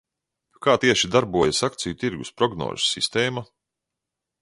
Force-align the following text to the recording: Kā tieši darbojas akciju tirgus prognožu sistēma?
Kā 0.65 0.73
tieši 0.85 1.09
darbojas 1.17 1.61
akciju 1.69 1.99
tirgus 2.05 2.35
prognožu 2.41 2.89
sistēma? 2.97 3.49